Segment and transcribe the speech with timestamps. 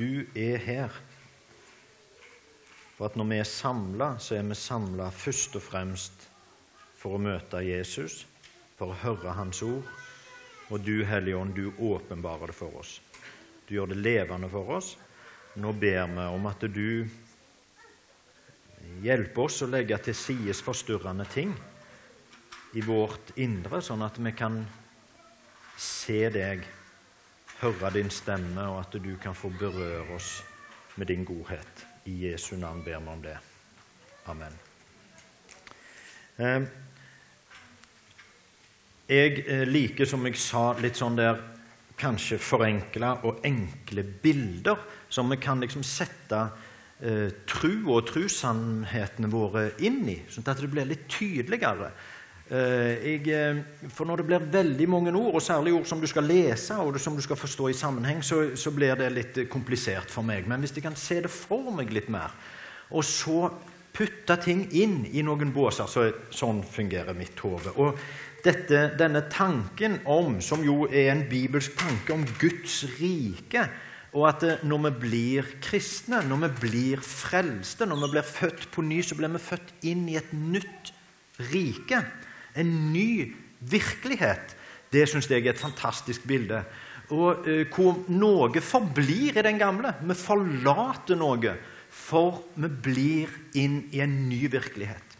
[0.00, 0.96] du er her.
[2.96, 6.26] For at når vi er samla, så er vi samla først og fremst
[7.00, 8.24] for å møte Jesus,
[8.76, 9.86] for å høre Hans ord.
[10.70, 12.98] Og du, Hellige Ånd, du åpenbarer det for oss.
[13.66, 14.94] Du gjør det levende for oss.
[15.58, 17.08] Nå ber vi om at du
[19.02, 21.54] hjelper oss å legge til side forstyrrende ting
[22.76, 24.60] i vårt indre, sånn at vi kan
[25.80, 26.62] se deg,
[27.60, 30.40] høre din stemme, og at du kan få berøre oss
[30.96, 31.86] med din godhet.
[32.08, 33.36] I Jesu navn ber vi om det.
[34.26, 34.56] Amen.
[36.40, 36.62] Eh,
[39.10, 41.40] jeg eh, liker, som jeg sa, litt sånn der
[42.00, 44.78] kanskje forenkla og enkle bilder
[45.12, 46.38] som vi kan liksom sette
[47.02, 51.92] eh, tru og trussannhetene våre inn i, sånn at det blir litt tydeligere.
[52.50, 53.58] Eh, jeg, eh,
[53.94, 56.96] for når det blir veldig mange ord, og særlig ord som du skal lese og
[56.98, 60.48] som du skal forstå i sammenheng, så, så blir det litt komplisert for meg.
[60.50, 62.34] Men hvis jeg kan se det for meg litt mer,
[62.90, 63.44] og så
[63.94, 67.70] putte ting inn i noen båser, så sånn fungerer mitt hode.
[67.78, 68.00] Og
[68.42, 73.68] dette, denne tanken om, som jo er en bibelsk tanke om Guds rike,
[74.10, 78.82] og at når vi blir kristne, når vi blir frelste, når vi blir født på
[78.82, 80.90] ny, så blir vi født inn i et nytt
[81.52, 82.02] rike.
[82.58, 84.56] En ny virkelighet.
[84.90, 86.64] Det syns jeg er et fantastisk bilde.
[87.10, 89.94] Og eh, Hvor noe forblir i den gamle.
[90.02, 91.54] Vi forlater noe,
[91.90, 95.16] for vi blir inn i en ny virkelighet.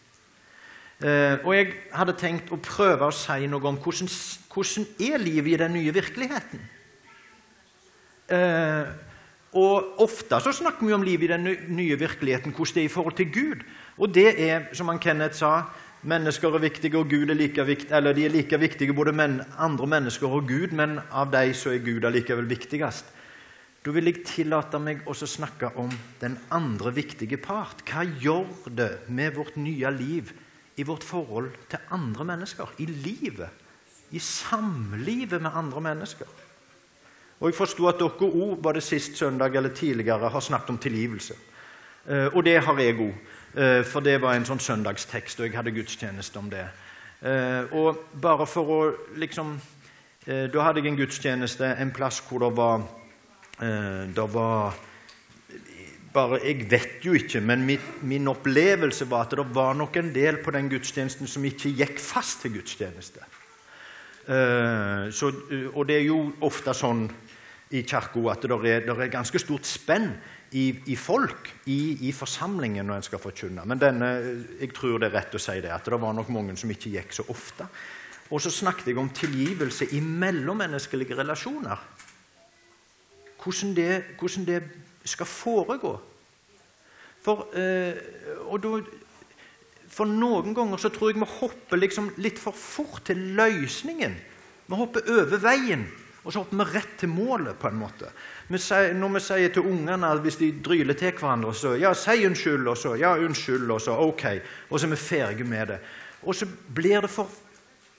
[1.01, 4.11] Eh, og jeg hadde tenkt å prøve å si noe om hvordan,
[4.53, 6.67] hvordan er livet i den nye virkeligheten.
[8.31, 8.91] Eh,
[9.59, 12.93] og Ofte så snakker vi om livet i den nye virkeligheten, hvordan det er i
[12.93, 13.65] forhold til Gud.
[13.99, 15.65] Og det er, som han Kenneth sa,
[16.03, 19.41] mennesker er viktige, og Gud er like viktig, eller de er like viktige, både men,
[19.59, 23.17] andre mennesker og Gud, men av dem så er Gud allikevel viktigst.
[23.81, 27.81] Da vil jeg tillate meg også snakke om den andre viktige part.
[27.89, 30.33] Hva gjør det med vårt nye liv
[30.77, 33.49] i vårt forhold til andre mennesker, i livet,
[34.11, 36.29] i samlivet med andre mennesker.
[37.41, 41.35] Og Jeg forsto at dere òg, det sist søndag eller tidligere, har snakket om tilgivelse.
[42.07, 43.15] Eh, og det har jeg òg,
[43.53, 46.67] for det var en sånn søndagstekst, og jeg hadde gudstjeneste om det.
[47.21, 48.81] Eh, og bare for å
[49.21, 49.59] liksom
[50.21, 52.83] Da hadde jeg en gudstjeneste en plass hvor det var,
[53.59, 54.75] det var
[56.13, 60.13] bare, Jeg vet jo ikke, men min, min, opplevelse var at det var nok en
[60.15, 63.25] del på den gudstjenesten som ikke gikk fast til gudstjeneste.
[65.11, 65.33] Så,
[65.73, 67.09] og det er jo ofte sånn
[67.71, 70.11] i kirka at det er, det er, ganske stort spenn
[70.53, 73.63] i, i folk i, i, forsamlingen når en skal forkynne.
[73.65, 74.11] Men denne,
[74.59, 76.91] jeg tror det er rett å si det, at det var nok mange som ikke
[76.97, 77.69] gikk så ofte.
[78.31, 81.79] Og så snakket jeg om tilgivelse i mellommenneskelige relasjoner.
[83.41, 84.61] Hvordan det, hvordan det
[85.05, 85.95] skal foregå.
[87.21, 87.97] For, eh,
[88.63, 88.75] da,
[89.91, 94.15] for, noen ganger så tror jeg vi hopper liksom litt for fort til løsningen.
[94.67, 95.87] Vi hopper over veien,
[96.21, 97.59] og så hopper vi rett til målet.
[97.59, 98.11] på en måte.
[98.49, 102.27] Vi sier, når vi sier til ungene hvis de dryler til hverandre, så ja, si
[102.27, 104.25] unnskyld, og så ja, unnskyld, og så ok,
[104.71, 105.81] og så er vi ferdige med det.
[106.23, 107.31] Og så blir det for,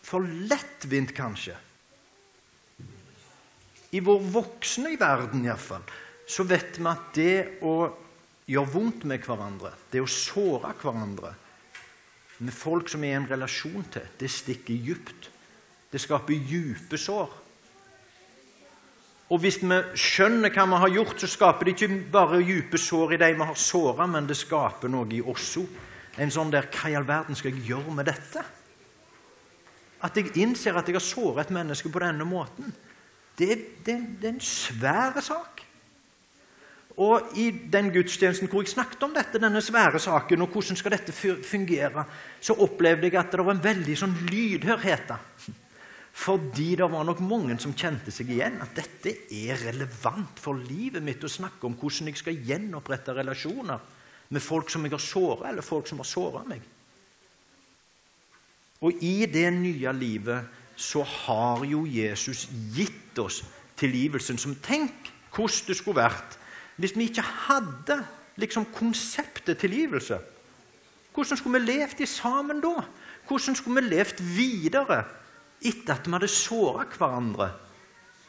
[0.04, 1.58] for lettvint, kanskje.
[3.92, 5.84] I vår voksne i verden iallfall
[6.32, 7.74] så vet vi at det å
[8.48, 11.34] gjøre vondt med hverandre, det å såre hverandre
[12.42, 15.28] med folk som er i en relasjon til, det stikker dypt.
[15.92, 17.34] Det skaper dype sår.
[19.31, 23.16] Og hvis vi skjønner hva vi har gjort, så skaper det ikke bare dype sår
[23.16, 25.80] i de vi har såra, men det skaper noe i oss òg.
[26.19, 28.44] En sånn der Hva i all verden skal jeg gjøre med dette?
[30.03, 32.74] At jeg innser at jeg har såret et menneske på denne måten,
[33.40, 33.56] det,
[33.86, 35.64] det, det er en svær sak.
[37.00, 40.97] Og I den gudstjenesten hvor jeg snakket om dette, denne svære saken, og hvordan skal
[40.97, 42.03] dette fungere,
[42.44, 45.14] så opplevde jeg at det var en veldig sånn lydhørhet.
[46.12, 48.60] Fordi det var nok mange som kjente seg igjen.
[48.64, 53.80] At dette er relevant for livet mitt å snakke om hvordan jeg skal gjenopprette relasjoner
[54.32, 56.62] med folk som jeg har såra, eller folk som har såra meg.
[58.82, 63.41] Og i det nye livet så har jo Jesus gitt oss
[63.78, 66.38] tilgivelsen som Tenk hvordan det skulle vært
[66.82, 68.00] hvis vi ikke hadde
[68.41, 70.18] liksom konseptet tilgivelse,
[71.14, 72.85] hvordan skulle vi levd sammen da?
[73.28, 75.03] Hvordan skulle vi levd videre
[75.61, 77.49] etter at vi hadde såra hverandre?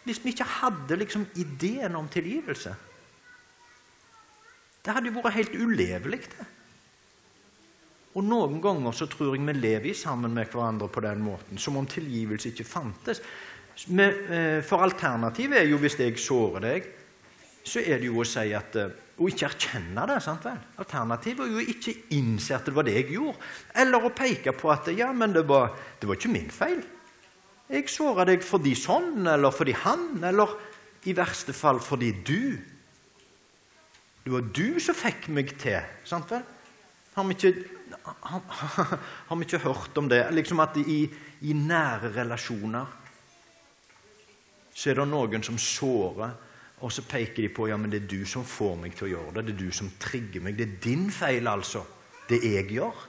[0.03, 2.75] Hvis vi ikke hadde liksom ideen om tilgivelse?
[4.83, 6.25] Det hadde jo vært helt ulevelig.
[6.33, 6.47] det.
[8.13, 11.79] Og Noen ganger så tror jeg vi lever sammen med hverandre på den måten, som
[11.81, 13.23] om tilgivelse ikke fantes.
[13.89, 16.91] Eh, for alternativet er jo hvis jeg sårer deg,
[17.65, 20.17] så er det jo å si at eh, Å ikke erkjenne det.
[20.25, 20.57] sant vel?
[20.81, 23.39] Alternativet er jo ikke innse at det var det jeg gjorde.
[23.79, 25.69] Eller å peke på at ja, men det var,
[26.01, 26.81] det var ikke min feil.
[27.71, 30.57] Jeg såra deg fordi sånn, eller fordi han, eller
[31.09, 32.59] i verste fall fordi du.
[34.23, 35.81] Det var du som fikk meg til.
[36.07, 36.45] sant vel?
[37.13, 37.53] Har vi ikke,
[38.07, 38.43] har,
[39.29, 40.23] har vi ikke hørt om det?
[40.33, 41.03] Liksom at i,
[41.45, 42.99] i nære relasjoner
[44.73, 46.33] så er det noen som sårer
[46.83, 49.11] og så peker de på ja, men det er du som får meg til å
[49.13, 49.45] gjøre det.
[49.47, 50.57] Det er du som trigger meg.
[50.59, 51.85] Det er din feil, altså.
[52.27, 53.05] Det jeg gjør.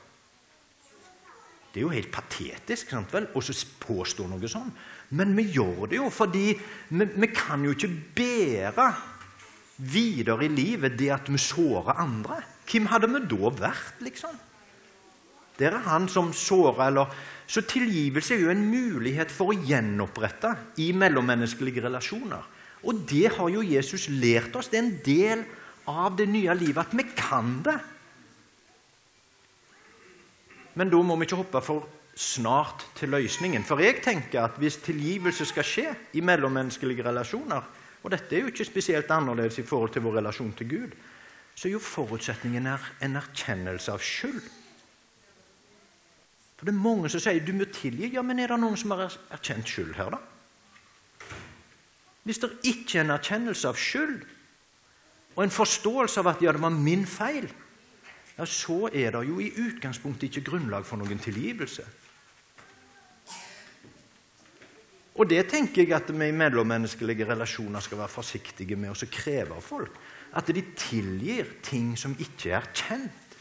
[1.74, 3.42] Det er jo helt patetisk sant vel, å
[3.82, 4.70] påstå noe sånn.
[5.18, 8.88] Men vi gjør det jo fordi vi, vi kan jo ikke bære
[9.82, 12.44] videre i livet det at vi sårer andre.
[12.70, 14.38] Hvem hadde vi da vært, liksom?
[15.58, 20.54] Det er han som sårer, eller Så tilgivelse er jo en mulighet for å gjenopprette
[20.80, 22.46] i mellommenneskelige relasjoner.
[22.88, 24.70] Og det har jo Jesus lært oss.
[24.72, 25.44] Det er en del
[25.92, 27.76] av det nye livet at vi kan det.
[30.80, 33.66] Men da må vi ikke hoppe for snart til løsningen.
[33.66, 37.70] For jeg tenker at hvis tilgivelse skal skje i mellommenneskelige relasjoner,
[38.04, 40.98] og dette er jo ikke spesielt annerledes i forhold til vår relasjon til Gud,
[41.56, 44.42] så er jo forutsetningen en erkjennelse av skyld.
[46.58, 48.14] For det er mange som sier du må tilgi.
[48.16, 49.06] Ja, men er det noen som har
[49.36, 50.20] erkjent skyld her, da?
[52.24, 54.22] Hvis det ikke er en erkjennelse av skyld
[55.36, 57.50] og en forståelse av at ja, det var min feil,
[58.38, 61.86] ja, så er det jo i utgangspunktet ikke grunnlag for noen tilgivelse.
[65.14, 69.60] Og det tenker jeg at vi i mellommenneskelige relasjoner skal være forsiktige med å kreve
[69.60, 70.00] av folk.
[70.34, 73.38] At de tilgir ting som ikke er kjent.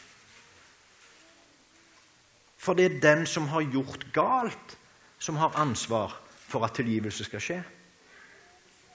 [2.61, 4.77] For det er den som har gjort galt,
[5.19, 6.13] som har ansvar
[6.47, 7.59] for at tilgivelse skal skje.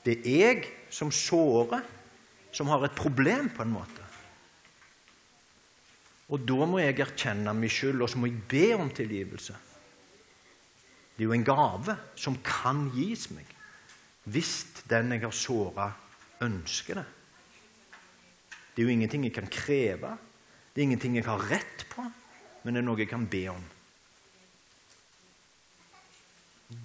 [0.06, 1.82] Det er jeg som sårer,
[2.54, 4.07] som har et problem, på en måte.
[6.28, 9.56] Og da må jeg erkjenne min skyld, og så må jeg be om tilgivelse.
[11.16, 13.54] Det er jo en gave som kan gis meg
[14.28, 15.86] hvis den jeg har såra,
[16.44, 17.04] ønsker det.
[18.74, 20.10] Det er jo ingenting jeg kan kreve,
[20.74, 22.04] det er ingenting jeg har rett på,
[22.62, 23.64] men det er noe jeg kan be om.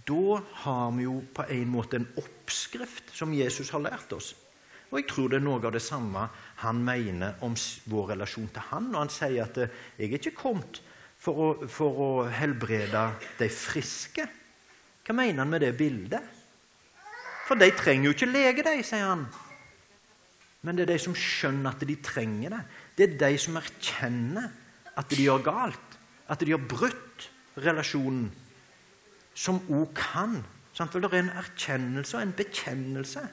[0.07, 4.31] Da har vi jo på en måte en oppskrift som Jesus har lært oss.
[4.93, 6.27] Og jeg tror det er noe av det samme
[6.61, 7.55] han mener om
[7.89, 10.81] vår relasjon til han, når han sier at eh, 'jeg er ikke kommet
[11.17, 13.01] for å, for å helbrede
[13.39, 14.27] de friske'.
[15.01, 16.21] Hva mener han med det bildet?
[17.47, 19.25] For de trenger jo ikke lege, de, sier han.
[20.61, 22.63] Men det er de som skjønner at de trenger det.
[22.95, 24.51] Det er de som erkjenner
[24.95, 25.97] at de gjør galt,
[26.29, 28.29] at de har brutt relasjonen
[29.33, 30.43] som òg kan.
[30.77, 30.93] Sant?
[30.93, 33.25] Det er en erkjennelse og en bekjennelse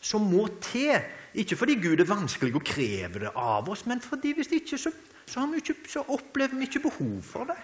[0.00, 0.96] som må til.
[1.36, 4.92] Ikke fordi Gud er vanskelig å kreve det av oss, men fordi hvis ikke, så,
[5.28, 7.58] så, ikke, så opplever vi ikke behov for det.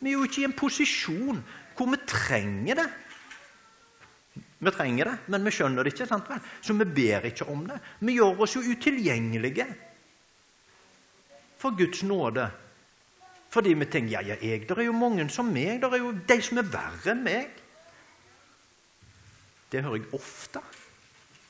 [0.00, 1.42] Vi er jo ikke i en posisjon
[1.76, 2.88] hvor vi trenger det.
[4.60, 6.08] Vi trenger det, men vi skjønner det ikke.
[6.08, 6.40] sant vel?
[6.60, 7.78] Så vi ber ikke om det.
[8.00, 9.68] Vi gjør oss jo utilgjengelige
[11.60, 12.48] for Guds nåde
[13.50, 15.80] fordi vi tenker ja, ja, jeg, det er jo mange som meg.
[15.82, 17.56] Det er jo de som er verre enn meg.
[19.72, 20.62] Det hører jeg ofte.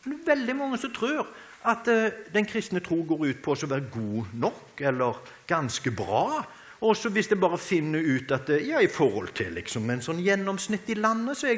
[0.05, 1.27] Det er veldig mange som tror
[1.69, 6.41] at uh, den kristne tro går ut på å være god nok eller ganske bra.
[6.81, 10.01] Og så hvis jeg bare finner ut at eh, ja, i forhold til liksom, en
[10.01, 11.51] sånn gjennomsnitt i landet, så,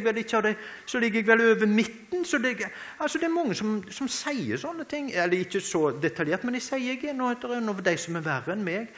[0.42, 2.24] det, så, ligger jeg vel over midten.
[2.26, 2.56] Så det,
[2.98, 5.12] altså, det er mange som, som, sier sånne ting.
[5.14, 8.56] Eller ikke så detaljert, men de sier jeg noe, noe av de som er verre
[8.56, 8.90] enn meg.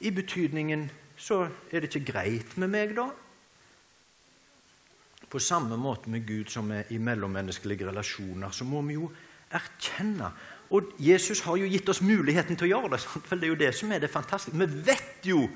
[0.00, 0.88] I betydningen
[1.20, 3.10] så er det ikke greit med meg, da.
[5.28, 9.10] På samme måte med Gud som er i mellommenneskelige relasjoner, så må vi jo
[9.52, 10.32] erkjenne
[10.68, 12.98] Og Jesus har jo gitt oss muligheten til å gjøre det.
[13.00, 14.58] For det er jo det som er det fantastiske.
[14.60, 15.46] Vi vet jo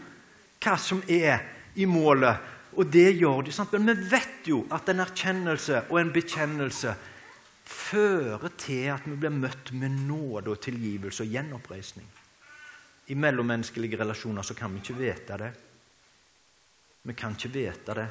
[0.63, 1.43] hva som er
[1.77, 2.39] i målet,
[2.73, 3.53] og det gjør de.
[3.53, 3.75] Sant?
[3.77, 6.95] Men vi vet jo at en erkjennelse og en bekjennelse
[7.69, 12.09] fører til at vi blir møtt med nåde og tilgivelse og gjenoppreisning.
[13.13, 15.53] I mellommenneskelige relasjoner så kan vi ikke vite det.
[17.03, 18.09] Vi kan ikke vite det,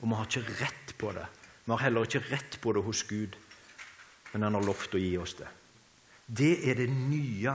[0.00, 1.26] og vi har ikke rett på det.
[1.64, 3.36] Vi har heller ikke rett på det hos Gud,
[4.32, 5.48] men han har lovt å gi oss det.
[6.26, 7.54] Det er det nye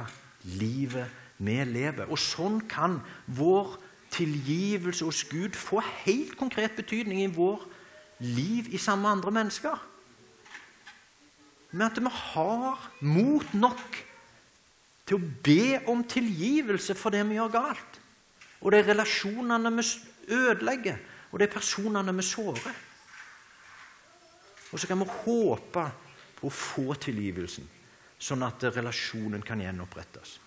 [0.57, 2.09] livet vi lever.
[2.09, 3.77] Og sånn kan vår
[4.11, 7.63] tilgivelse hos Gud få helt konkret betydning i vår
[8.21, 9.87] liv i sammen med andre mennesker.
[11.71, 14.01] Med at vi har mot nok
[15.07, 17.99] til å be om tilgivelse for det vi gjør galt,
[18.61, 19.87] og de relasjonene vi
[20.35, 20.99] ødelegger,
[21.31, 22.79] og det er personene vi sårer.
[24.71, 25.83] Og så kan vi håpe
[26.37, 27.67] på å få tilgivelsen,
[28.21, 30.37] sånn at relasjonen kan gjenopprettes.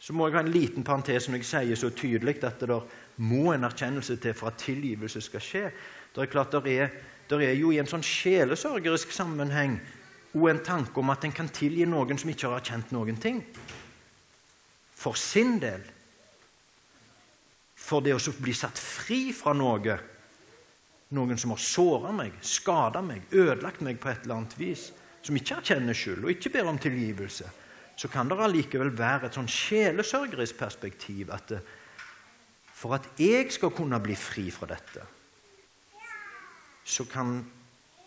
[0.00, 2.78] Så må jeg ha en liten parentes når jeg sier så tydelig at det
[3.20, 5.64] må en erkjennelse til for at tilgivelse skal skje.
[6.14, 6.94] Det er klart det er,
[7.28, 9.76] det er jo i en sånn sjelesørgerisk sammenheng
[10.32, 13.42] og en tanke om at en kan tilgi noen som ikke har erkjent noen ting.
[14.96, 15.84] For sin del.
[17.80, 19.98] For det å bli satt fri fra noe
[21.16, 24.90] noen som har såra meg, skada meg, ødelagt meg på et eller annet vis,
[25.26, 27.48] som ikke erkjenner skyld og ikke ber om tilgivelse,
[27.98, 31.58] så kan det allikevel være et sånn sjelesørgerisk perspektiv at det,
[32.80, 35.02] for at jeg skal kunne bli fri fra dette,
[36.86, 37.42] så kan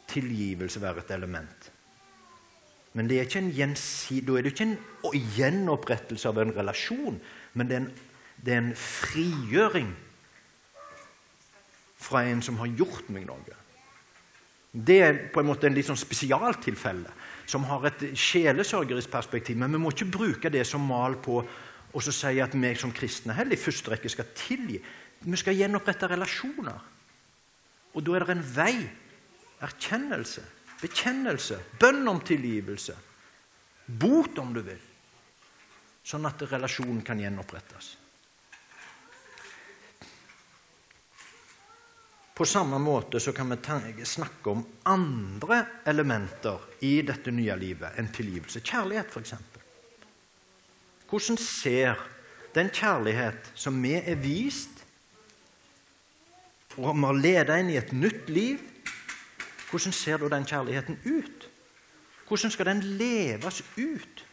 [0.10, 1.70] tilgivelse være et element.
[2.98, 3.44] Men det er ikke
[4.26, 7.20] da er det ikke en gjenopprettelse av en relasjon,
[7.54, 7.94] men det er en,
[8.38, 9.92] det er en frigjøring
[12.04, 13.60] fra en som har gjort meg noe.
[14.74, 17.12] Det er på en måte en litt sånn spesialtilfelle
[17.46, 19.60] som har et sjelesørgerisk perspektiv.
[19.60, 21.44] Men vi må ikke bruke det som mal på
[22.02, 24.80] så si at vi som kristne heller i første rekke skal tilgi.
[25.22, 26.80] Vi skal gjenopprette relasjoner.
[27.94, 28.74] Og da er det en vei.
[29.64, 30.42] Erkjennelse,
[30.82, 32.96] bekjennelse, bønn om tilgivelse.
[33.86, 34.82] Bot, om du vil.
[36.04, 37.94] Sånn at relasjonen kan gjenopprettes.
[42.34, 48.10] På samme måte så kan vi snakke om andre elementer i dette nye livet enn
[48.10, 48.60] tilgivelse.
[48.66, 49.34] Kjærlighet, f.eks.
[51.10, 52.02] Hvordan ser
[52.56, 54.82] den kjærlighet som vi er vist,
[56.74, 58.62] og vi har inn i et nytt liv,
[59.70, 61.50] hvordan ser da den kjærligheten ut?
[62.28, 64.26] Hvordan skal den leves ut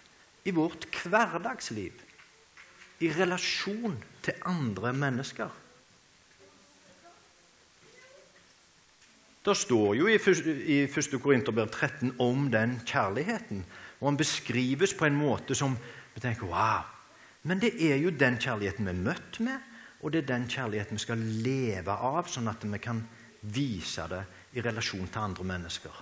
[0.48, 1.92] i vårt hverdagsliv,
[3.00, 5.52] i relasjon til andre mennesker?
[9.50, 10.14] Det står jo i
[10.86, 11.16] 1.
[11.18, 13.64] Korinterbrev 13 om den kjærligheten.
[13.98, 15.74] Og den beskrives på en måte som
[16.14, 16.84] vi tenker wow.
[17.42, 19.64] Men det er jo den kjærligheten vi er møtt med,
[20.04, 23.00] og det er den kjærligheten vi skal leve av, sånn at vi kan
[23.40, 24.20] vise det
[24.54, 25.98] i relasjon til andre mennesker.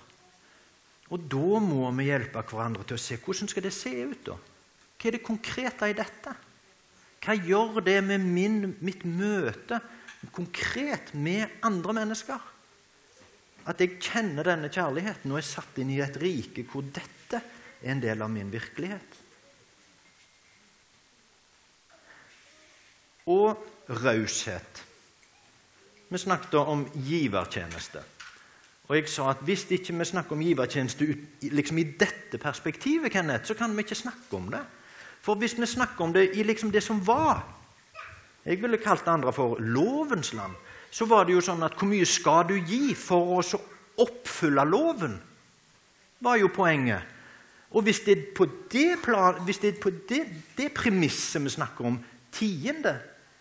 [1.09, 4.29] Og da må vi hjelpe hverandre til å se hvordan skal det se ut.
[4.29, 4.37] da?
[4.37, 6.35] Hva er det konkrete i dette?
[7.25, 9.81] Hva gjør det med min, mitt møte
[10.37, 12.58] konkret med andre mennesker?
[13.69, 17.91] At jeg kjenner denne kjærligheten og er satt inn i et rike hvor dette er
[17.93, 19.17] en del av min virkelighet.
[23.29, 23.67] Og
[24.01, 24.85] raushet.
[26.09, 28.01] Vi snakket om givertjeneste.
[28.89, 31.05] Og jeg sa at Hvis ikke vi snakker om givertjeneste
[31.53, 34.63] liksom i dette perspektivet, Kenneth, så kan vi ikke snakke om det.
[35.21, 37.45] For hvis vi snakker om det i liksom det som var
[38.45, 40.55] Jeg ville kalt det andre for lovens land
[40.91, 43.59] så var det jo sånn at hvor mye skal du gi for å
[43.99, 45.19] oppfylle loven?
[46.19, 47.15] var jo poenget.
[47.69, 50.23] Og hvis det er på det, plan, hvis det, er på det,
[50.57, 51.99] det premisset vi snakker om
[52.33, 52.95] tiende,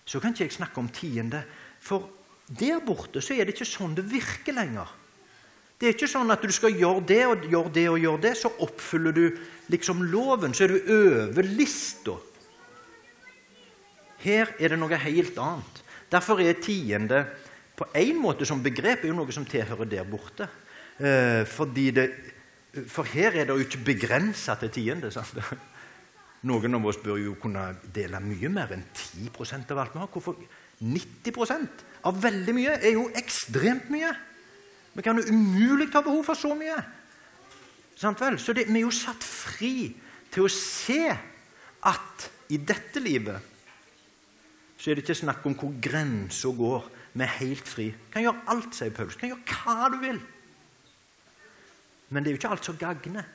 [0.05, 1.43] så kan ikke jeg snakke om tiende.
[1.81, 2.09] For
[2.49, 4.93] der borte så er det ikke sånn det virker lenger.
[5.79, 8.35] Det er ikke sånn at du skal gjøre det og gjøre det og gjøre det,
[8.37, 9.27] så oppfyller du
[9.71, 10.55] liksom loven.
[10.55, 12.17] Så er du over lista.
[14.19, 15.85] Her er det noe helt annet.
[16.11, 17.25] Derfor er tiende
[17.79, 20.49] på en måte som begrep er jo noe som tilhører der borte.
[20.99, 22.07] Eh, det,
[22.91, 25.13] for her er det jo ikke begrensa til tiende.
[25.15, 25.37] Sant?
[26.49, 29.31] Noen av oss bør jo kunne dele mye mer enn 10
[29.73, 30.11] av alt vi har.
[30.13, 30.37] Hvorfor
[30.79, 34.13] 90% av veldig mye er jo ekstremt mye.
[34.95, 36.79] Vi kan jo umulig ha behov for så mye.
[37.99, 38.39] Sant vel?
[38.39, 39.91] Så det, vi er jo satt fri
[40.31, 41.03] til å se
[41.89, 43.58] at i dette livet
[44.79, 46.85] så er det ikke snakk om hvor grensa går.
[47.13, 47.89] Vi er helt fri.
[48.13, 49.17] Kan gjøre alt, sier Paulus.
[49.19, 50.21] Kan gjøre hva du vil.
[52.09, 53.27] Men det er jo ikke alt som gagner.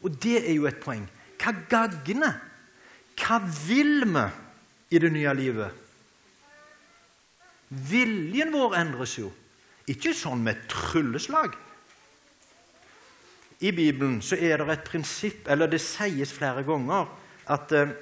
[0.00, 1.04] Og det er jo et poeng.
[1.42, 2.38] Hva gagner?
[3.16, 4.24] Hva vil vi
[4.96, 5.84] i det nye livet?
[7.68, 9.30] Viljen vår endres jo.
[9.90, 11.54] Ikke sånn med trylleslag.
[13.60, 17.08] I Bibelen så er det et prinsipp, eller det sies flere ganger,
[17.52, 17.94] at eh,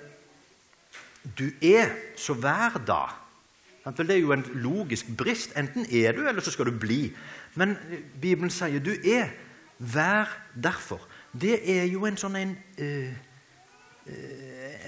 [1.39, 3.05] du er, så vær da.
[3.85, 5.53] Det er jo en logisk brist.
[5.57, 7.13] Enten er du, eller så skal du bli.
[7.55, 7.77] Men
[8.21, 9.33] Bibelen sier du er.
[9.79, 11.03] Vær derfor.
[11.33, 13.11] Det er jo en sånn en, uh,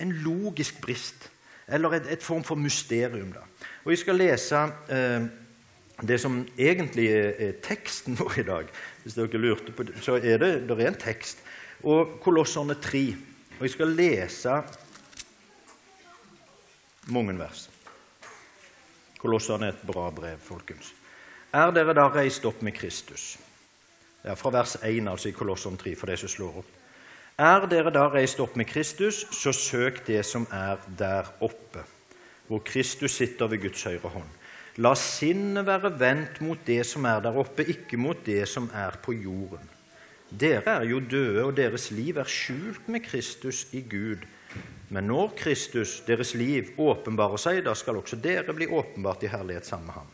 [0.01, 1.29] en logisk brist.
[1.69, 3.33] Eller et, et, form for mysterium.
[3.35, 3.43] da.
[3.85, 5.27] Og Jeg skal lese uh,
[6.07, 8.73] det som egentlig er, teksten vår i dag.
[9.03, 11.43] Hvis dere lurte på det, så er det, det er en tekst.
[11.83, 13.07] Og Kolosserne 3.
[13.59, 14.61] Og jeg skal lese
[17.13, 17.69] mange vers.
[19.21, 20.93] Kolossene er et bra brev, folkens.
[21.55, 23.37] Er dere da reist opp med Kristus?
[24.23, 26.73] Det er fra vers 1 altså i Kolosson 3, for de som slår opp.
[27.39, 31.85] Er dere da reist opp med Kristus, så søk det som er der oppe,
[32.49, 34.31] hvor Kristus sitter ved Guds høyre hånd.
[34.83, 38.99] La sinnet være vendt mot det som er der oppe, ikke mot det som er
[39.03, 39.63] på jorden.
[40.31, 44.27] Dere er jo døde, og deres liv er skjult med Kristus i Gud.
[44.89, 49.67] Men når Kristus, deres liv, åpenbarer seg, da skal også dere bli åpenbart i herlighet
[49.67, 50.13] sammen med ham.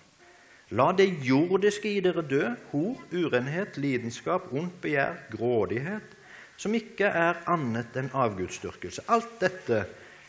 [0.73, 6.15] La det jordiske i dere dø, hor, urenhet, lidenskap, ondt begjær, grådighet,
[6.57, 9.05] som ikke er annet enn avgudsdyrkelse.
[9.13, 9.83] Alt dette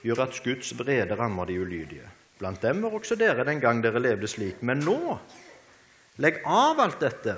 [0.03, 2.09] gjør at Guds vrede rammer de ulydige.
[2.41, 4.59] Blant dem var også dere den gang dere levde slik.
[4.59, 5.15] Men nå,
[6.19, 7.37] legg av alt dette.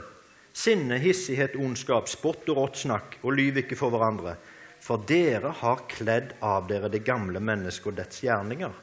[0.55, 4.37] Sinne, hissighet, ondskap, spott og rått snakk, og lyv ikke for hverandre.
[4.85, 8.73] For dere har kledd av dere det gamle mennesket og dets gjerninger,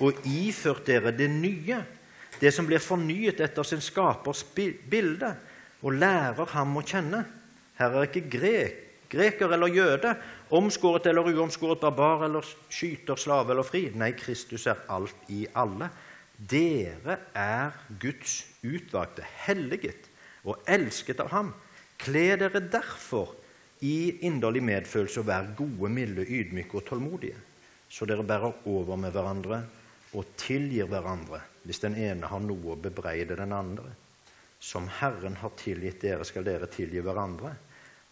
[0.00, 1.82] og iført dere det nye
[2.40, 5.34] det som blir fornyet etter sin skapers bilde,
[5.84, 7.24] og lærer ham å kjenne.
[7.76, 8.78] Her er ikke grek,
[9.12, 10.14] greker eller jøde,
[10.56, 13.86] omskåret eller uomskåret, barbar eller skyter, slave eller fri.
[13.96, 15.90] Nei, Kristus er alt i alle.
[16.36, 20.08] Dere er Guds utvalgte, helliget
[20.44, 21.52] og elsket av ham.
[22.00, 23.34] Kle dere derfor
[23.80, 27.38] i inderlig medfølelse og vær gode, milde, ydmyke og tålmodige,
[27.90, 29.62] så dere bærer over med hverandre
[30.16, 33.92] og tilgir hverandre hvis den ene har noe å bebreide den andre.
[34.60, 37.52] Som Herren har tilgitt dere, skal dere tilgi hverandre.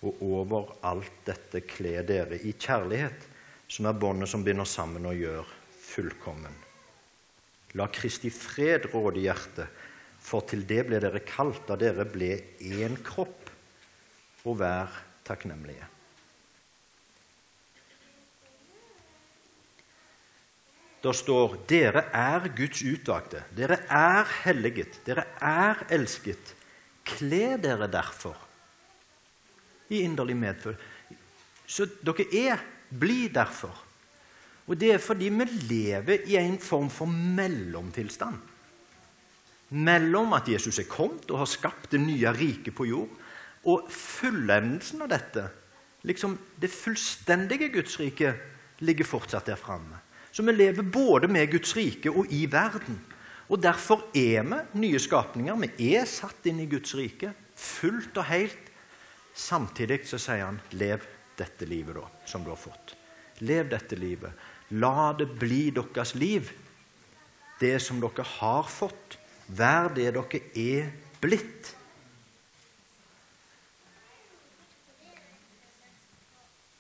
[0.04, 3.25] Og over alt dette kle dere i kjærlighet,
[3.68, 5.48] som er båndet som binder sammen og gjør
[5.88, 6.54] fullkommen.
[7.76, 9.68] La Kristi fred råde i hjertet,
[10.20, 12.30] for til det ble dere kalt da dere ble
[12.64, 13.50] én kropp,
[14.48, 14.92] og vær
[15.28, 15.87] takknemlige.
[20.99, 23.44] Det står 'Dere er Guds utvalgte'.
[23.54, 25.00] Dere er helliget.
[25.06, 26.54] Dere er elsket.
[27.04, 28.49] Kle dere derfor
[29.88, 30.76] i inderlig medføl.
[31.66, 32.64] Så dere er.
[32.88, 33.85] Bli derfor.
[34.66, 38.36] Og det er fordi vi lever i en form for mellomtilstand.
[39.71, 43.10] Mellom at Jesus er kommet og har skapt det nye riket på jord,
[43.64, 45.49] og fullendelsen av dette,
[46.06, 48.34] liksom det fullstendige Guds rike,
[48.78, 49.99] ligger fortsatt der framme.
[50.30, 53.00] Så vi lever både med Guds rike og i verden.
[53.49, 55.56] Og Derfor er vi nye skapninger.
[55.56, 58.71] Vi er satt inn i Guds rike fullt og helt.
[59.34, 61.04] Samtidig så sier han, lev
[61.38, 62.94] dette livet da, som du har fått.
[63.47, 64.34] Lev dette livet.
[64.78, 66.50] La det bli deres liv,
[67.60, 69.16] det som dere har fått.
[69.49, 70.90] Vær det dere er
[71.23, 71.75] blitt.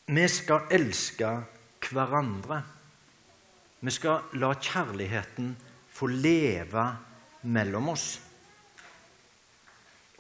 [0.08, 1.28] Vi skal elske
[1.90, 2.62] hverandre.
[3.84, 5.50] Vi skal la kjærligheten
[5.92, 6.84] få leve
[7.52, 8.06] mellom oss.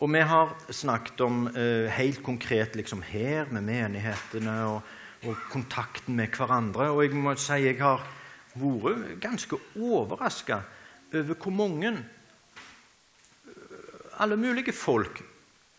[0.04, 4.84] Og vi har snakket om eh, helt konkret liksom her med menighetene og,
[5.24, 6.92] og, kontakten med hverandre.
[6.92, 8.04] Og jeg må si jeg har
[8.60, 10.60] vært ganske overraska
[11.16, 12.04] over hvor mange eh,
[14.20, 15.24] alle mulige folk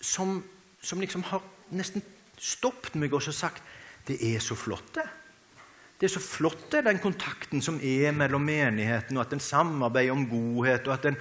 [0.02, 0.42] som,
[0.82, 2.02] som liksom har nesten
[2.42, 3.62] stoppet meg og sagt
[4.10, 5.08] det er så flott, det.
[6.00, 10.16] Det er så flott det, den kontakten som er mellom menigheten, og at en samarbeider
[10.16, 10.88] om godhet.
[10.88, 11.18] og at en,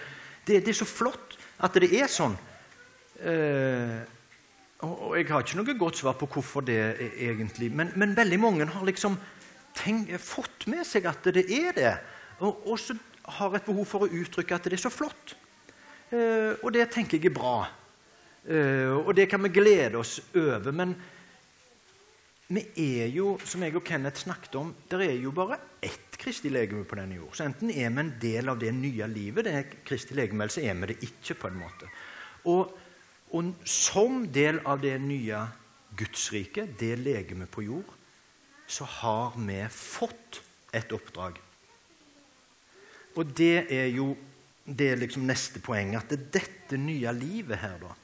[0.46, 2.36] det, det, er så flott at det er sånn.
[3.18, 3.98] Eh,
[4.86, 8.38] og Jeg har ikke noe godt svar på hvorfor det er egentlig, men, men veldig
[8.38, 9.18] mange har liksom
[9.74, 11.94] tenkt, fått med seg at det er det.
[12.38, 12.94] Og, og så
[13.38, 15.34] har et behov for å uttrykke at det er så flott.
[16.14, 17.58] Eh, og det tenker jeg er bra.
[18.46, 20.70] Eh, og det kan vi glede oss over.
[20.70, 20.94] men
[22.48, 26.50] vi er jo, som jeg og Kenneth snakket om, det er jo bare ett kristig
[26.54, 27.34] legeme på denne jord.
[27.36, 30.54] Så enten er vi en del av det nye livet, det er kristig legeme, eller
[30.54, 31.36] så er vi det ikke.
[31.42, 31.90] på en måte.
[32.48, 32.72] Og,
[33.36, 35.42] og som del av det nye
[35.98, 37.92] Gudsriket, det legemet på jord,
[38.66, 40.40] så har vi fått
[40.72, 41.36] et oppdrag.
[43.16, 44.14] Og det er jo
[44.68, 47.94] det er liksom neste poeng, at det er dette nye livet her da,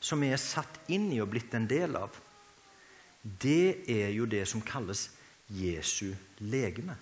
[0.00, 2.16] som vi er satt inn i og blitt en del av,
[3.24, 5.10] det er jo det som kalles
[5.48, 6.96] Jesu legeme.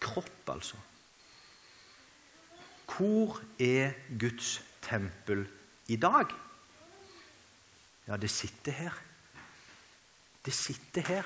[0.00, 0.76] Kropp, altså.
[2.86, 5.46] Hvor er Guds tempel
[5.88, 6.30] i dag?
[8.06, 9.02] Ja, det sitter her.
[10.44, 11.24] Det sitter her.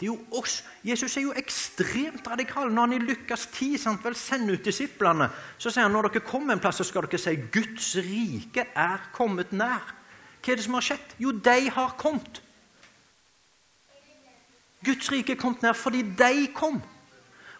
[0.00, 0.64] Det er jo oss.
[0.84, 2.72] Jesus er jo ekstremt radikal.
[2.72, 6.24] Når han i Lukas 10 sant, vel sender ut disiplene, så sier han når dere
[6.26, 9.94] kommer en plass, så skal dere si Guds rike er kommet nær.
[10.42, 11.14] Hva er det som har skjedd?
[11.22, 12.42] Jo, de har kommet.
[14.84, 16.80] Guds rike er kommet nær fordi de kom.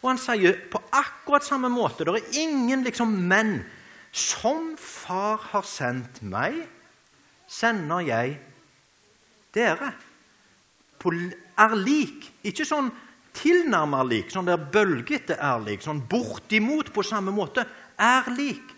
[0.03, 3.63] Og han sier på akkurat samme måte Det er ingen liksom menn.
[4.15, 6.61] Som far har sendt meg,
[7.51, 8.37] sender jeg
[9.55, 9.89] dere
[11.03, 12.29] på, er lik.
[12.47, 12.93] Ikke sånn
[13.35, 17.67] tilnærmet lik, sånn der bølgete er lik, sånn bortimot på samme måte.
[17.99, 18.71] Er lik.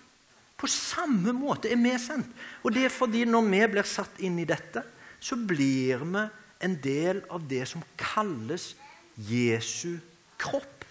[0.56, 2.32] På samme måte er vi sendt.
[2.64, 4.82] Og det er fordi når vi blir satt inn i dette,
[5.20, 6.24] så blir vi
[6.66, 8.74] en del av det som kalles
[9.16, 9.96] Jesu
[10.40, 10.84] kropp.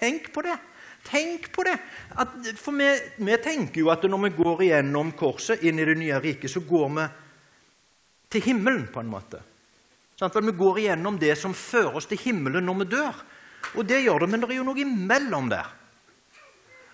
[0.00, 0.56] Tenk på det!
[1.04, 1.76] Tenk på det!
[2.20, 2.88] At, for vi,
[3.20, 6.62] vi, tenker jo at når vi går igjennom korset inn i det nye riket, så
[6.64, 7.06] går vi
[8.30, 9.42] til himmelen, på en måte.
[10.16, 13.20] Sånn, at vi går igjennom det som fører oss til himmelen når vi dør.
[13.76, 15.68] Og det gjør det, men det er jo noe imellom der.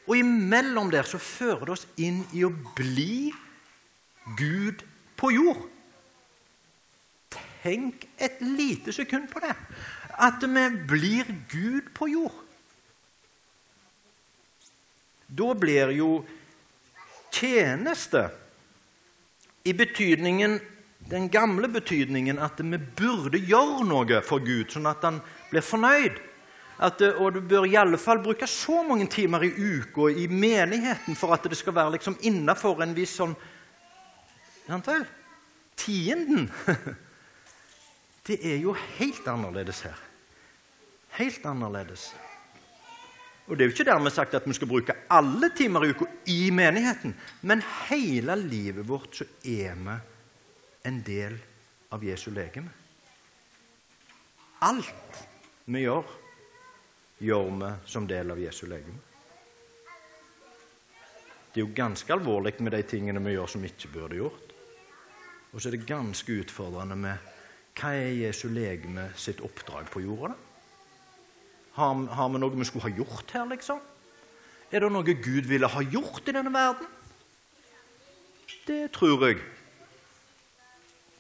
[0.07, 3.33] Og imellom der så fører det oss inn i å bli
[4.38, 4.85] Gud
[5.18, 5.64] på jord.
[7.66, 9.55] Tenk et lite sekund på det.
[10.22, 12.42] At vi blir Gud på jord.
[15.26, 16.11] Da blir jo
[17.35, 18.29] tjeneste
[19.66, 20.61] i betydningen,
[21.11, 25.18] den gamle betydningen at vi burde gjøre noe for Gud, sånn at han
[25.50, 26.22] blir fornøyd.
[26.87, 31.18] At, og du bør i alle fall bruke så mange timer i uka i menigheten
[31.18, 33.35] for at det skal være liksom innafor en viss sånn?
[35.76, 36.46] Tienden.
[38.26, 39.98] Det er jo helt annerledes her.
[41.16, 42.14] Helt annerledes.
[43.46, 46.06] Og Det er jo ikke dermed sagt at vi skal bruke alle timer i uka
[46.26, 49.94] i menigheten, men hele livet vårt så er vi
[50.88, 51.38] en del
[51.94, 52.70] av Jesu legeme.
[54.66, 55.22] Alt
[55.64, 56.10] vi gjør,
[57.18, 58.98] gjør vi som del av Jesu legeme.
[61.52, 64.52] Det er jo ganske alvorlig med de tingene vi gjør som vi ikke burde gjort.
[65.52, 67.36] Og så er det ganske utfordrende med
[67.76, 70.32] hva er Jesu legeme sitt oppdrag på jorda.
[70.32, 70.42] da?
[71.76, 73.80] Har, har, vi noe vi skulle ha gjort her, liksom?
[74.72, 76.88] Er det noe Gud ville ha gjort i denne verden?
[78.66, 79.42] Det tror jeg.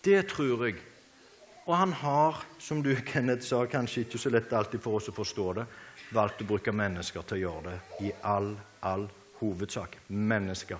[0.02, 0.80] Det tror jeg.
[1.66, 5.14] Og han har, som du Kenneth sa, kanskje ikke så lett alltid for oss å
[5.14, 5.66] forstå det,
[6.14, 8.52] valgt å bruke mennesker til å gjøre det i all,
[8.86, 9.08] all
[9.40, 9.98] hovedsak.
[10.08, 10.78] Mennesker.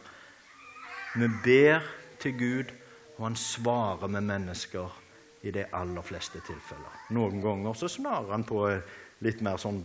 [1.17, 1.85] Vi ber
[2.23, 2.73] til Gud,
[3.17, 5.03] og han svarer med mennesker
[5.47, 7.03] i de aller fleste tilfeller.
[7.15, 8.65] Noen ganger så snarer han på
[9.25, 9.83] litt mer sånn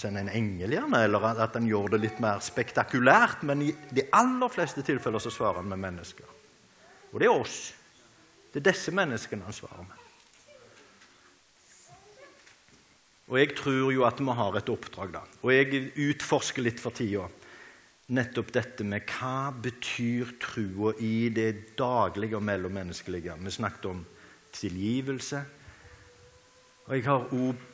[0.00, 3.42] som en engel, gjerne, eller at en gjør det litt mer spektakulært.
[3.44, 6.30] Men i de aller fleste tilfeller så svarer han med mennesker.
[7.12, 7.58] Og det er oss.
[8.52, 10.00] Det er disse menneskene han svarer med.
[13.28, 15.22] Og jeg tror jo at vi har et oppdrag, da.
[15.42, 17.28] Og jeg utforsker litt for tida
[18.12, 23.36] nettopp dette med hva betyr trua i det daglige og mellommenneskelige.
[23.40, 24.02] Vi snakket om
[24.54, 25.42] tilgivelse.
[26.86, 27.70] Og jeg har òg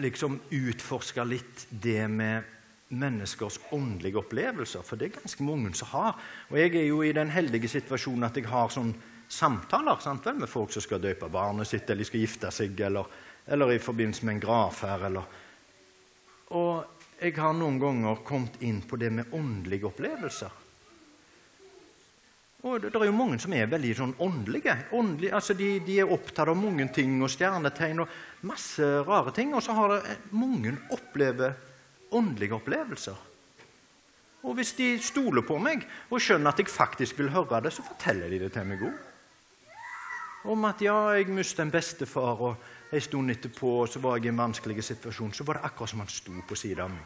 [0.00, 2.56] liksom utforska litt det med
[2.90, 6.18] menneskers åndelige opplevelser, for det er ganske mange som har.
[6.50, 8.92] Og jeg er jo i den heldige situasjonen at jeg har sånn
[9.30, 12.80] samtaler sant vel, med folk som skal døpe barnet sitt, eller de skal gifte seg,
[12.86, 13.06] eller,
[13.46, 15.06] eller i forbindelse med en gravferd.
[15.06, 15.36] Eller.
[16.58, 20.58] Og jeg har noen ganger kommet inn på det med åndelige opplevelser.
[22.60, 24.74] Og Det er jo mange som er veldig sånn åndelige.
[24.92, 28.18] Åndelige, altså de, de, er opptatt av mange ting og stjernetegn og
[28.48, 29.54] masse rare ting.
[29.56, 31.56] Og så har det mange opplever
[32.12, 33.26] åndelige opplevelser.
[34.44, 37.84] Og hvis de stoler på meg og skjønner at jeg faktisk vil høre det, så
[37.84, 39.06] forteller de det til meg òg.
[40.50, 44.32] Om at ja, jeg mistet en bestefar, og en stund etterpå så var jeg i
[44.32, 45.34] en vanskelig situasjon.
[45.36, 47.04] Så var det akkurat som han sto på siden av meg.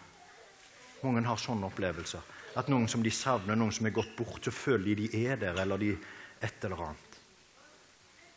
[1.03, 2.23] Mange har sånne opplevelser.
[2.55, 5.37] At noen som de savner, noen som er gått bort, så føler de de er
[5.40, 5.90] der, eller de
[6.45, 7.14] et eller annet.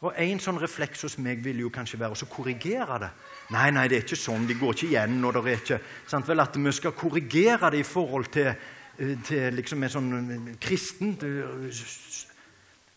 [0.05, 3.09] Og En sånn refleks hos meg vil jo kanskje være å korrigere det.
[3.53, 4.45] Nei, nei, det er ikke sånn.
[4.45, 5.23] De går ikke igjen.
[5.25, 8.53] og det er ikke, sant vel, At vi skal korrigere det i forhold til,
[8.99, 11.17] eh, til liksom en sånn eh, kristen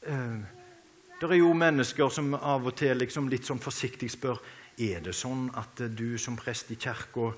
[0.02, 0.36] eh,
[1.20, 4.38] Det er jo mennesker som av og til liksom litt sånn forsiktig spør
[4.78, 7.32] er det sånn at du som prest i kirka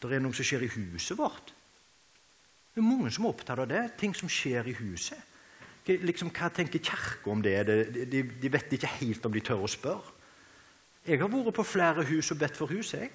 [0.00, 1.53] Det er noe som skjer i huset vårt.
[2.74, 3.84] Det er mange som er opptatt av det.
[4.00, 5.30] Ting som skjer i huset.
[5.86, 7.58] Liksom, hva tenker Kirka om det?
[7.68, 10.14] De, de, vet ikke helt om de tør å spørre.
[11.04, 13.04] Jeg har vært på flere hus og bedt for huset.
[13.04, 13.12] jeg.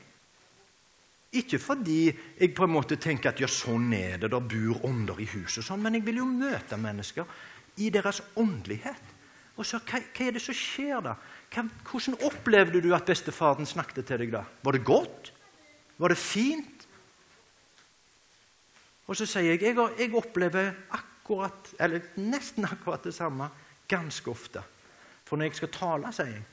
[1.41, 5.19] Ikke fordi jeg på en måte tenker at ja, sånn er det, der bor ånder
[5.21, 7.27] i huset, sånn, men jeg vil jo møte mennesker
[7.77, 9.11] i deres åndelighet.
[9.59, 11.17] Og så, hva, hva er det som skjer da?
[11.53, 14.45] Hva, hvordan opplevde du at bestefaren snakket til deg da?
[14.65, 15.31] Var det godt?
[15.99, 16.78] Var det fint?
[19.09, 23.49] Og så sier jeg jeg, jeg opplever akkurat, eller nesten akkurat det samme
[23.89, 24.61] ganske ofte.
[25.25, 26.45] For når jeg skal tale, sier jeg,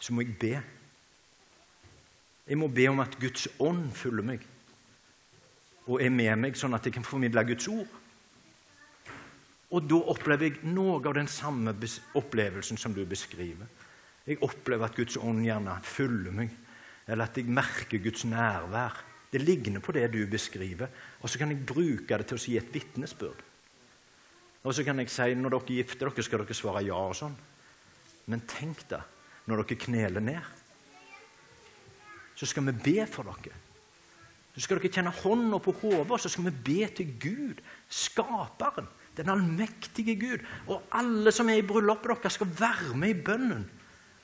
[0.00, 0.54] så må jeg be.
[2.48, 4.48] Jeg må be om at Guds ånd følger meg
[5.90, 7.94] og er med meg, sånn at jeg kan formidle Guds ord.
[9.72, 11.74] Og da opplever jeg noe av den samme
[12.18, 13.66] opplevelsen som du beskriver.
[14.26, 16.52] Jeg opplever at Guds ånd gjerne følger meg,
[17.08, 19.00] eller at jeg merker Guds nærvær.
[19.32, 20.90] Det ligner på det du beskriver,
[21.22, 23.40] og så kan jeg bruke det til å gi et vitnesbyrd.
[24.62, 27.34] Og så kan jeg si når dere gifter dere, skal dere svare ja og sånn.
[28.30, 29.00] Men tenk da,
[29.48, 30.58] når dere kneler ned,
[32.36, 33.56] så skal vi be for dere.
[34.52, 39.32] Så skal dere kjenne hånda på hodet, så skal vi be til Gud, skaperen, den
[39.32, 40.44] allmektige Gud.
[40.68, 43.64] Og alle som er i bryllupet deres, skal være med i bønnen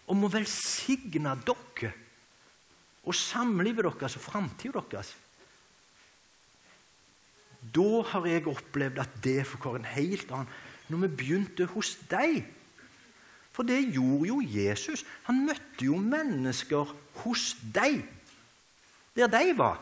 [0.08, 1.94] om å velsigne dere
[3.04, 5.14] og samlivet deres og framtida deres.
[7.74, 12.44] Da har jeg opplevd at det får en helt annen Når vi begynte hos deg
[13.52, 15.02] For det gjorde jo Jesus.
[15.26, 18.04] Han møtte jo mennesker hos deg,
[19.18, 19.80] der de var.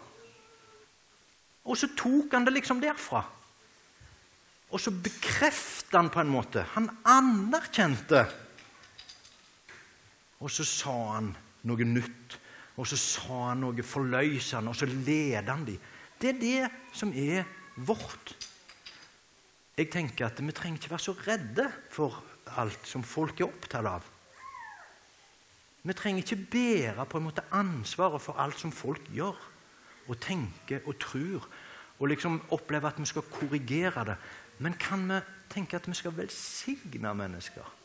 [1.69, 3.21] Og så tok han det liksom derfra.
[4.73, 6.65] Og så bekreftet han på en måte.
[6.73, 8.25] Han anerkjente.
[10.41, 11.31] Og så sa han
[11.69, 12.39] noe nytt
[12.77, 15.79] og så sa han noe forløsende, og så leder han dem.
[16.21, 17.45] Det er det som er
[17.77, 18.35] vårt.
[19.77, 22.23] Jeg tenker at Vi trenger ikke være så redde for
[22.57, 24.05] alt som folk er opptatt av.
[25.83, 29.37] Vi trenger ikke bære på en måte ansvaret for alt som folk gjør
[30.07, 31.47] og tenker og tror,
[31.99, 34.17] og liksom oppleve at vi skal korrigere det.
[34.59, 35.21] Men kan vi
[35.53, 37.76] tenke at vi skal velsigne mennesker?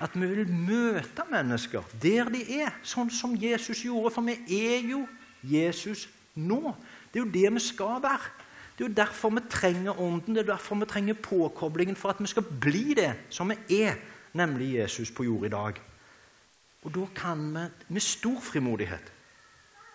[0.00, 4.14] At vi vil møte mennesker der de er, sånn som Jesus gjorde.
[4.14, 5.04] For vi er jo
[5.42, 6.74] Jesus nå.
[7.12, 8.32] Det er jo det vi skal være.
[8.72, 12.20] Det er jo derfor vi trenger Ånden, det er derfor vi trenger påkoblingen for at
[12.20, 13.98] vi skal bli det som vi er,
[14.32, 15.80] nemlig Jesus på jord i dag.
[16.82, 19.12] Og da kan vi med stor frimodighet,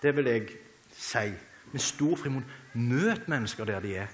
[0.02, 0.48] det vil jeg
[0.94, 1.26] si,
[1.74, 4.14] med stor frimodighet møte mennesker der de er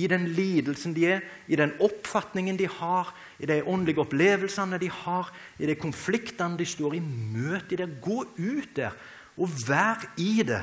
[0.00, 4.90] i den lidelsen de er, i den oppfatningen de har, i de åndelige opplevelsene de
[4.90, 7.00] har, i de konfliktene de står i.
[7.00, 7.88] Møt i det.
[8.02, 8.96] Gå ut der
[9.40, 10.62] og vær i det.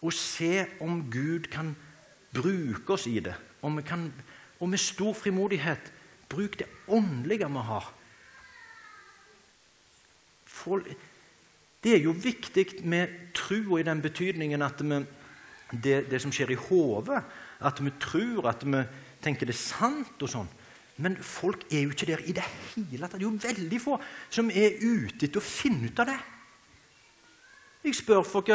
[0.00, 1.74] Og se om Gud kan
[2.34, 3.34] bruke oss i det.
[3.62, 4.08] Og, kan,
[4.60, 5.92] og med stor frimodighet
[6.30, 7.92] bruk det åndelige vi har.
[11.80, 15.04] Det er jo viktig med tro i den betydningen at vi,
[15.72, 17.22] det, det som skjer i hodet
[17.60, 18.82] at vi tror, at vi
[19.22, 20.50] tenker det er sant og sånn.
[21.00, 22.44] Men folk er jo ikke der i det
[22.74, 23.16] hele tatt.
[23.16, 23.96] Det er jo veldig få
[24.28, 26.18] som er ute etter å finne ut av det.
[27.80, 28.50] Jeg spør folk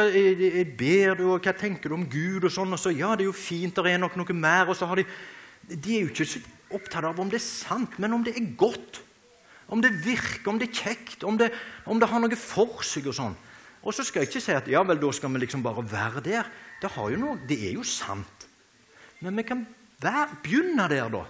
[0.78, 3.32] ber du, og hva tenker du om Gud, og sånn, og så ja, det er
[3.32, 4.70] jo fint, det er nok noe mer.
[4.70, 5.06] og så har De
[5.66, 6.40] de er jo ikke så
[6.76, 9.00] opptatt av om det er sant, men om det er godt.
[9.66, 11.50] Om det virker, om det er kjekt, om det,
[11.90, 13.08] om det har noe for seg.
[13.10, 13.34] og sånn.
[13.82, 16.22] Og så skal jeg ikke si at ja vel, da skal vi liksom bare være
[16.22, 16.50] der.
[16.82, 18.35] Det, noe, det er jo sant.
[19.24, 19.64] Men vi kan
[20.02, 21.24] være, begynne der, da.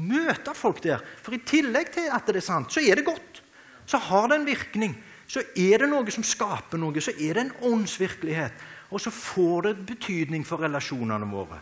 [0.00, 1.02] Møte folk der.
[1.22, 3.42] For i tillegg til at det er sant, så er det godt.
[3.90, 4.94] Så har det en virkning.
[5.30, 7.02] Så er det noe som skaper noe.
[7.02, 8.66] Så er det en åndsvirkelighet.
[8.90, 11.60] Og så får det betydning for relasjonene våre.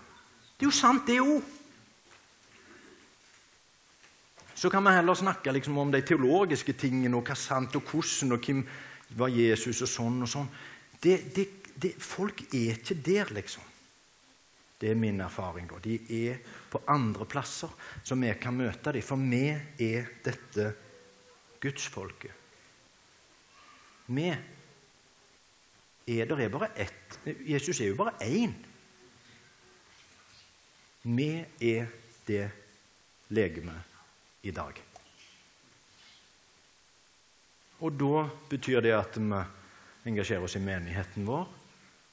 [0.57, 1.55] Det er jo sant, det òg.
[4.59, 8.33] Så kan vi heller snakke liksom om de teologiske tingene, og hva sant og hvordan,
[8.35, 8.65] og hvem
[9.21, 10.49] var Jesus, og sånn og sånn.
[10.99, 11.45] Det, det,
[11.79, 13.63] det, folk er ikke der, liksom.
[14.79, 15.69] Det er min erfaring.
[15.69, 15.79] da.
[15.83, 16.39] De er
[16.71, 17.69] på andre plasser,
[18.05, 19.03] så vi kan møte dem.
[19.03, 20.75] For vi er dette
[21.61, 22.33] gudsfolket.
[24.07, 27.19] Vi er der er bare ett.
[27.27, 28.55] Jesus er jo bare én.
[31.03, 31.87] Vi er
[32.27, 32.51] det
[33.29, 33.81] legemet
[34.43, 34.83] i dag.
[37.81, 39.43] Og da betyr det at vi
[40.11, 41.47] engasjerer oss i menigheten vår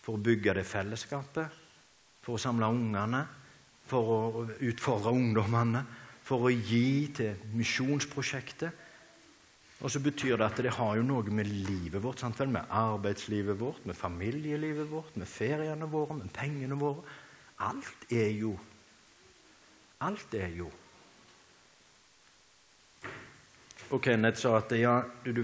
[0.03, 1.64] for å bygge det fellesskapet
[2.25, 3.21] for å samle ungene,
[3.85, 5.83] for å utfordre ungdommene,
[6.25, 8.81] for å gi til misjonsprosjektet.
[9.83, 12.49] Og så betyr det at det har jo noe med livet vårt, sant vel?
[12.55, 17.03] med arbeidslivet vårt, med familielivet vårt, med feriene våre, med pengene våre.
[17.65, 18.55] Alt er jo
[20.03, 20.67] Alt er jo
[23.93, 25.43] Og Kenneth sa at ja, du,